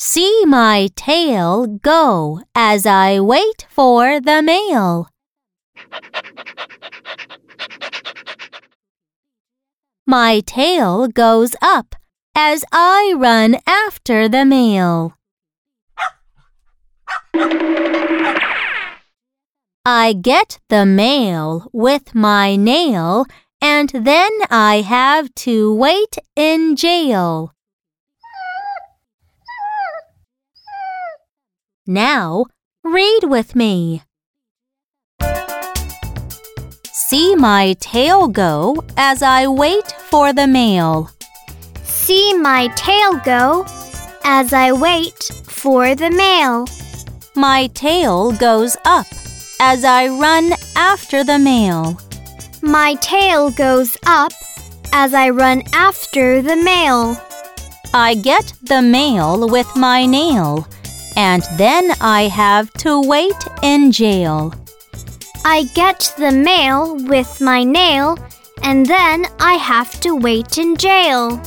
[0.00, 5.08] See my tail go as I wait for the mail.
[10.06, 11.96] My tail goes up
[12.36, 15.14] as I run after the mail.
[19.84, 23.26] I get the mail with my nail
[23.60, 27.52] and then I have to wait in jail.
[31.90, 32.44] Now,
[32.84, 34.02] read with me.
[36.92, 41.10] See my tail go as I wait for the mail.
[41.84, 43.64] See my tail go
[44.22, 46.66] as I wait for the mail.
[47.34, 49.06] My tail goes up
[49.58, 51.98] as I run after the mail.
[52.60, 54.32] My tail goes up
[54.92, 57.16] as I run after the mail.
[57.94, 60.68] I get the mail with my nail,
[61.18, 64.54] and then I have to wait in jail.
[65.44, 68.16] I get the mail with my nail,
[68.62, 71.40] and then I have to wait in jail.